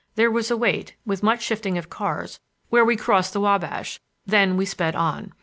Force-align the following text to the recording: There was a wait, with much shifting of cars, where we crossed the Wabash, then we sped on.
There 0.15 0.31
was 0.31 0.49
a 0.49 0.57
wait, 0.57 0.95
with 1.05 1.21
much 1.21 1.43
shifting 1.43 1.77
of 1.77 1.91
cars, 1.91 2.39
where 2.71 2.83
we 2.83 2.95
crossed 2.95 3.33
the 3.33 3.39
Wabash, 3.41 3.99
then 4.25 4.57
we 4.57 4.65
sped 4.65 4.95
on. 4.95 5.31